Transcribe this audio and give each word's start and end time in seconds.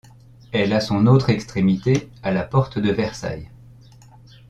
Elle 0.51 0.73
a 0.73 0.79
son 0.81 1.05
autre 1.05 1.29
extrémité 1.29 2.09
à 2.23 2.31
la 2.31 2.41
porte 2.41 2.79
de 2.79 2.91
Versailles. 2.91 3.51